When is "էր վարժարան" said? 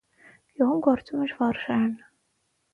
1.27-1.95